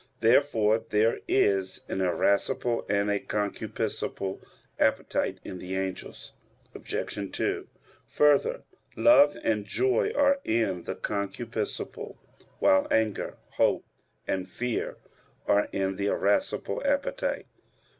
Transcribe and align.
Therefore 0.19 0.79
there 0.89 1.19
is 1.27 1.81
an 1.87 2.01
irascible 2.01 2.83
and 2.89 3.11
a 3.11 3.19
concupiscible 3.19 4.39
appetite 4.79 5.37
in 5.43 5.59
the 5.59 5.75
angels. 5.75 6.31
Obj. 6.73 7.31
2: 7.31 7.67
Further, 8.07 8.63
love 8.95 9.37
and 9.43 9.63
joy 9.63 10.11
are 10.15 10.39
in 10.43 10.85
the 10.85 10.95
concupiscible; 10.95 12.15
while 12.57 12.87
anger, 12.89 13.35
hope, 13.51 13.85
and 14.27 14.49
fear 14.49 14.97
are 15.47 15.69
in 15.71 15.97
the 15.97 16.07
irascible 16.07 16.81
appetite. 16.83 17.45